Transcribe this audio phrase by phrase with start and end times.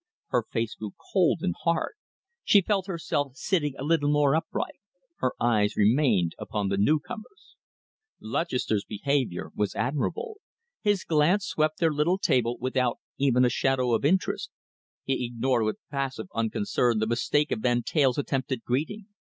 [0.29, 1.93] Her face grew cold and hard.
[2.43, 4.79] She felt herself sitting a little more upright.
[5.17, 7.55] Her eyes remained fixed upon the newcomers.
[8.19, 10.37] Lutchester's behaviour was admirable.
[10.81, 14.49] His glance swept their little table without even a shadow of interest.
[15.03, 19.05] He ignored with passive unconcern the mistake of Van Teyl's attempted greeting.